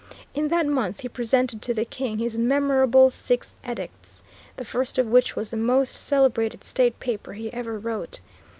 In 0.33 0.47
that 0.47 0.65
month 0.65 1.01
he 1.01 1.07
presented 1.09 1.61
to 1.61 1.75
the 1.75 1.85
King 1.85 2.17
his 2.17 2.35
memorable 2.35 3.11
Six 3.11 3.53
Edicts, 3.63 4.23
the 4.57 4.65
first 4.65 4.97
of 4.97 5.05
which 5.05 5.35
was 5.35 5.51
the 5.51 5.57
most 5.57 5.91
celebrated 5.95 6.63
state 6.63 6.99
paper 6.99 7.33
he 7.33 7.53
ever 7.53 7.77
wrote. 7.77 8.19